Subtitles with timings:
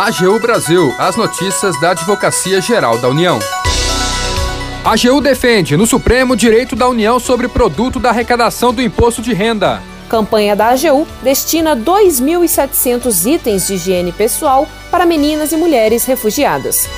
[0.00, 3.40] AGU Brasil, as notícias da Advocacia Geral da União.
[4.84, 9.34] A AGU defende no Supremo direito da União sobre produto da arrecadação do imposto de
[9.34, 9.82] renda.
[10.08, 16.88] Campanha da AGU destina 2.700 itens de higiene pessoal para meninas e mulheres refugiadas.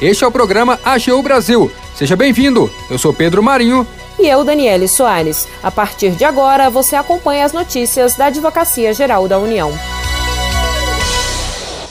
[0.00, 1.70] Este é o programa AGU Brasil.
[1.94, 2.70] Seja bem-vindo.
[2.90, 3.86] Eu sou Pedro Marinho.
[4.18, 5.46] E eu, Daniele Soares.
[5.62, 9.70] A partir de agora, você acompanha as notícias da Advocacia Geral da União.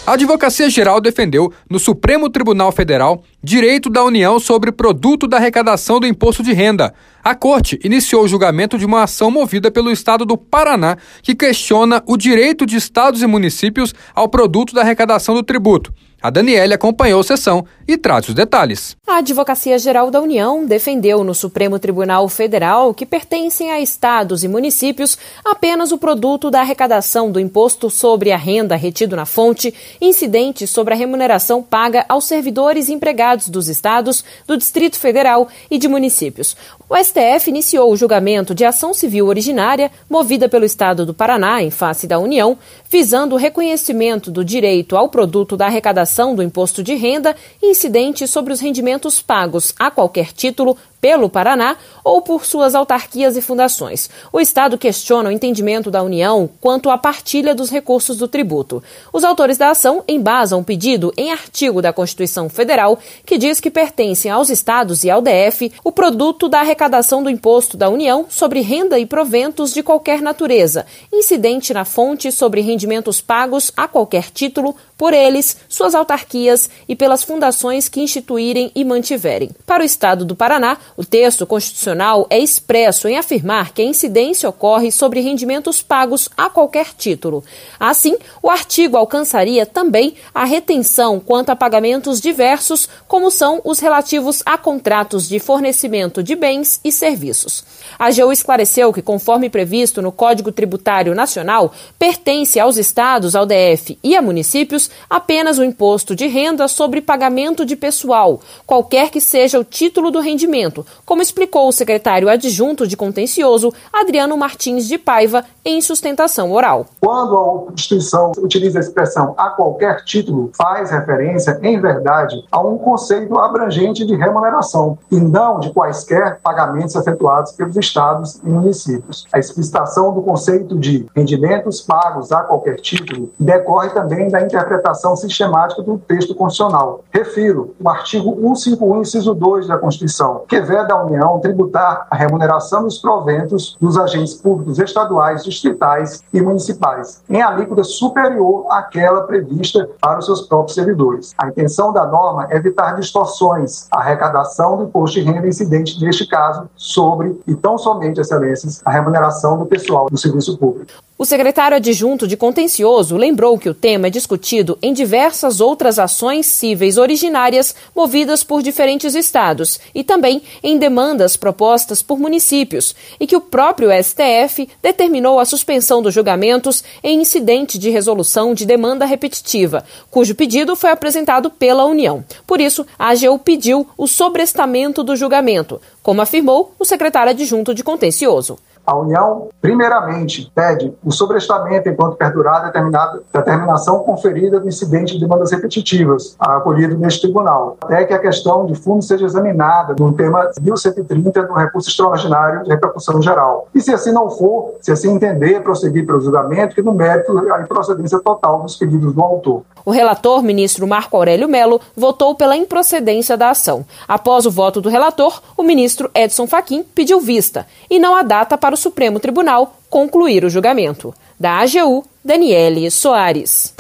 [0.08, 6.00] A Advocacia Geral defendeu, no Supremo Tribunal Federal, direito da União sobre produto da arrecadação
[6.00, 6.94] do imposto de renda.
[7.22, 12.02] A Corte iniciou o julgamento de uma ação movida pelo Estado do Paraná, que questiona
[12.06, 15.94] o direito de estados e municípios ao produto da arrecadação do tributo.
[16.20, 18.98] A Daniele acompanhou a sessão e traz os detalhes.
[19.08, 24.48] A Advocacia Geral da União defendeu no Supremo Tribunal Federal que pertencem a estados e
[24.48, 30.66] municípios apenas o produto da arrecadação do imposto sobre a renda retido na fonte, incidente
[30.66, 36.58] sobre a remuneração paga aos servidores empregados dos estados, do Distrito Federal e de municípios.
[36.90, 41.70] O STF iniciou o julgamento de ação civil originária movida pelo Estado do Paraná em
[41.70, 42.58] face da União,
[42.90, 48.54] visando o reconhecimento do direito ao produto da arrecadação do imposto de renda incidente sobre
[48.54, 50.78] os rendimentos pagos a qualquer título
[51.08, 54.10] pelo Paraná ou por suas autarquias e fundações.
[54.30, 58.84] O Estado questiona o entendimento da União quanto à partilha dos recursos do tributo.
[59.14, 63.72] Os autores da ação embasam o pedido em artigo da Constituição Federal que diz que
[63.72, 68.60] pertencem aos estados e ao DF o produto da arrecadação do imposto da União sobre
[68.60, 74.76] renda e proventos de qualquer natureza, incidente na fonte sobre rendimentos pagos a qualquer título
[74.98, 79.52] por eles, suas autarquias e pelas fundações que instituírem e mantiverem.
[79.66, 84.50] Para o Estado do Paraná, o texto constitucional é expresso em afirmar que a incidência
[84.50, 87.44] ocorre sobre rendimentos pagos a qualquer título.
[87.80, 94.42] Assim, o artigo alcançaria também a retenção quanto a pagamentos diversos, como são os relativos
[94.44, 97.64] a contratos de fornecimento de bens e serviços.
[98.00, 104.00] A AGU esclareceu que, conforme previsto no Código Tributário Nacional, pertence aos estados, ao DF
[104.04, 109.60] e a municípios apenas o imposto de renda sobre pagamento de pessoal, qualquer que seja
[109.60, 115.44] o título do rendimento, como explicou o secretário adjunto de contencioso, Adriano Martins de Paiva,
[115.64, 116.86] em sustentação oral.
[117.00, 122.78] Quando a Constituição utiliza a expressão a qualquer título, faz referência, em verdade, a um
[122.78, 129.26] conceito abrangente de remuneração e não de quaisquer pagamentos efetuados pelos estados e municípios.
[129.32, 135.82] A explicitação do conceito de rendimentos pagos a qualquer título decorre também da interpretação sistemática
[135.82, 137.04] do texto constitucional.
[137.12, 142.84] Refiro o artigo 151, inciso 2 da Constituição, que veda à União tributar a remuneração
[142.84, 150.20] dos proventos dos agentes públicos estaduais, distritais e municipais, em alíquota superior àquela prevista para
[150.20, 151.34] os seus próprios servidores.
[151.38, 156.28] A intenção da norma é evitar distorções, a arrecadação do imposto de renda incidente, neste
[156.28, 160.92] caso, sobre e tão somente, excelências, a remuneração do pessoal do serviço público.
[161.20, 166.46] O secretário adjunto de contencioso lembrou que o tema é discutido em diversas outras ações
[166.46, 173.36] cíveis originárias movidas por diferentes estados e também em demandas propostas por municípios e que
[173.36, 179.84] o próprio STF determinou a suspensão dos julgamentos em incidente de resolução de demanda repetitiva,
[180.10, 182.26] cujo pedido foi apresentado pela União.
[182.48, 187.84] Por isso, a AGU pediu o sobrestamento do julgamento, como afirmou o secretário adjunto de
[187.84, 188.58] contencioso.
[188.88, 195.52] A União, primeiramente, pede o sobrestamento enquanto perdurar a determinação conferida do incidente de demandas
[195.52, 201.44] repetitivas acolhido neste tribunal, até que a questão de fundo seja examinada no tema 1130
[201.44, 203.68] do recurso extraordinário de repercussão geral.
[203.74, 207.62] E se assim não for, se assim entender, prosseguir pelo julgamento, que no mérito a
[207.62, 209.64] improcedência total dos pedidos do autor.
[209.86, 213.86] O relator, ministro Marco Aurélio Melo, votou pela improcedência da ação.
[214.08, 218.58] Após o voto do relator, o ministro Edson Fachin pediu vista e não a data
[218.58, 221.14] para o Supremo Tribunal concluir o julgamento.
[221.40, 223.77] Da AGU, Daniele Soares.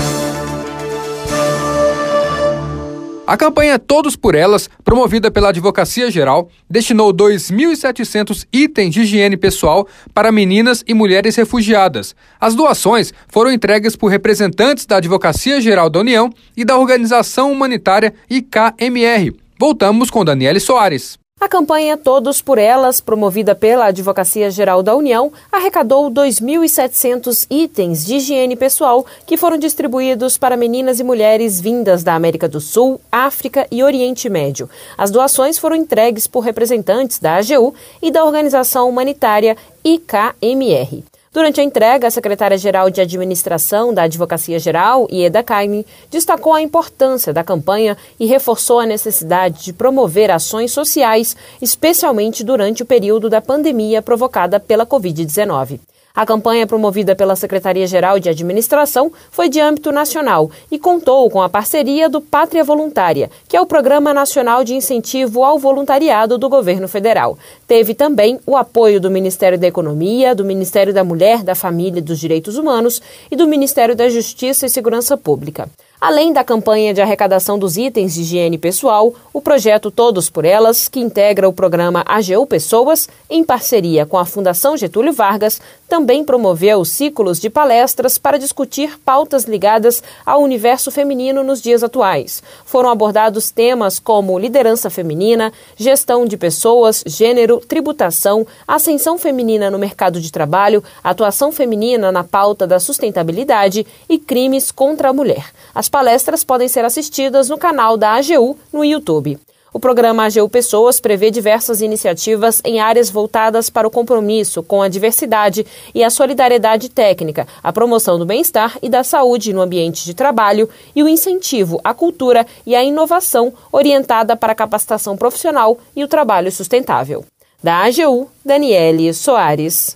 [3.28, 9.85] A campanha Todos por Elas, promovida pela Advocacia Geral, destinou 2.700 itens de higiene pessoal
[10.14, 12.16] para meninas e mulheres refugiadas.
[12.40, 18.14] As doações foram entregues por representantes da Advocacia Geral da União e da organização humanitária
[18.29, 19.35] IKMR.
[19.59, 21.20] Voltamos com Daniele Soares.
[21.39, 28.16] A campanha Todos por Elas, promovida pela Advocacia Geral da União, arrecadou 2.700 itens de
[28.16, 33.67] higiene pessoal que foram distribuídos para meninas e mulheres vindas da América do Sul, África
[33.69, 34.67] e Oriente Médio.
[34.97, 41.03] As doações foram entregues por representantes da AGU e da organização humanitária IKMR.
[41.37, 47.31] Durante a entrega, a secretária-geral de Administração da Advocacia Geral, Ieda Caime, destacou a importância
[47.31, 53.39] da campanha e reforçou a necessidade de promover ações sociais, especialmente durante o período da
[53.39, 55.79] pandemia provocada pela Covid-19.
[56.16, 61.50] A campanha promovida pela Secretaria-Geral de Administração foi de âmbito nacional e contou com a
[61.50, 66.88] parceria do Pátria Voluntária, que é o Programa Nacional de Incentivo ao Voluntariado do Governo
[66.88, 67.38] Federal.
[67.68, 72.02] Teve também o apoio do Ministério da Economia, do Ministério da Mulher, da Família e
[72.02, 75.70] dos Direitos Humanos e do Ministério da Justiça e Segurança Pública.
[75.99, 80.88] Além da campanha de arrecadação dos itens de higiene pessoal, o projeto Todos por Elas,
[80.88, 85.59] que integra o programa AGU Pessoas, em parceria com a Fundação Getúlio Vargas,
[85.90, 92.44] também promoveu ciclos de palestras para discutir pautas ligadas ao universo feminino nos dias atuais.
[92.64, 100.22] Foram abordados temas como liderança feminina, gestão de pessoas, gênero, tributação, ascensão feminina no mercado
[100.22, 105.46] de trabalho, atuação feminina na pauta da sustentabilidade e crimes contra a mulher.
[105.87, 109.39] As palestras podem ser assistidas no canal da AGU no YouTube.
[109.72, 114.89] O programa AGU Pessoas prevê diversas iniciativas em áreas voltadas para o compromisso com a
[114.89, 120.13] diversidade e a solidariedade técnica, a promoção do bem-estar e da saúde no ambiente de
[120.13, 126.03] trabalho e o incentivo à cultura e à inovação orientada para a capacitação profissional e
[126.03, 127.23] o trabalho sustentável.
[127.63, 129.95] Da AGU, Daniele Soares.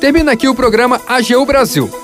[0.00, 2.03] Termina aqui o programa AGU Brasil.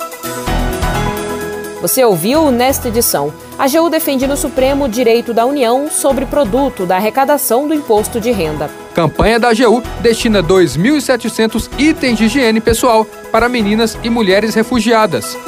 [1.80, 3.32] Você ouviu nesta edição.
[3.58, 8.20] A AGU defende no Supremo o direito da União sobre produto da arrecadação do imposto
[8.20, 8.70] de renda.
[8.94, 15.38] Campanha da AGU destina 2.700 itens de higiene pessoal para meninas e mulheres refugiadas.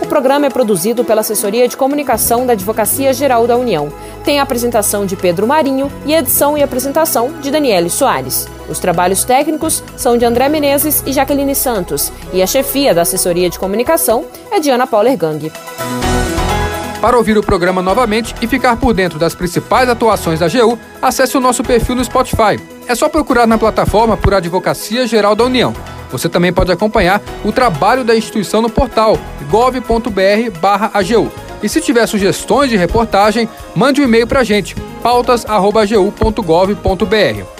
[0.00, 3.92] O programa é produzido pela Assessoria de Comunicação da Advocacia Geral da União.
[4.24, 8.48] Tem a apresentação de Pedro Marinho e edição e apresentação de Daniele Soares.
[8.70, 13.50] Os trabalhos técnicos são de André Menezes e Jaqueline Santos, e a chefia da assessoria
[13.50, 15.50] de comunicação é de Ana Paula Ergang.
[17.00, 21.36] Para ouvir o programa novamente e ficar por dentro das principais atuações da AGU, acesse
[21.36, 22.60] o nosso perfil no Spotify.
[22.86, 25.74] É só procurar na plataforma por Advocacia Geral da União.
[26.12, 29.18] Você também pode acompanhar o trabalho da instituição no portal
[29.50, 31.32] gov.br/agu.
[31.62, 37.59] E se tiver sugestões de reportagem, mande um e-mail para a gente, pautas@agu.gov.br.